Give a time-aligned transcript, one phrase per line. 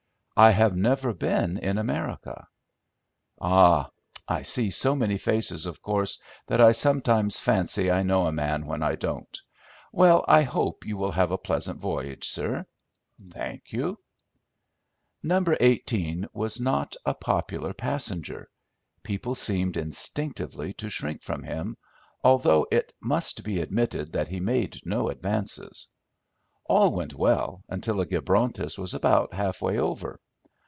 [0.37, 2.47] "I have never been in America."
[3.39, 3.91] "Ah!
[4.27, 8.65] I see so many faces, of course, that I sometimes fancy I know a man
[8.65, 9.39] when I don't.
[9.93, 12.65] Well, I hope you will have a pleasant voyage, sir."
[13.23, 13.99] "Thank you."
[15.21, 15.43] No.
[15.59, 18.49] 18 was not a popular passenger.
[19.03, 21.77] People seemed instinctively to shrink from him,
[22.23, 25.87] although it must be admitted that he made no advances.
[26.65, 30.19] All went well until the Gibrontus was about half way over.